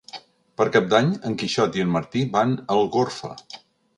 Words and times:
Per 0.61 0.65
Cap 0.75 0.85
d'Any 0.93 1.09
en 1.29 1.35
Quixot 1.41 1.77
i 1.79 1.85
en 1.85 1.93
Martí 1.97 2.25
van 2.37 2.57
a 2.61 2.79
Algorfa. 2.79 3.33